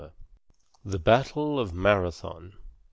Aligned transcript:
XLIV. 0.01 0.11
THE 0.83 0.97
BATTLE 0.97 1.59
OF 1.59 1.73
MARATHON. 1.75 2.53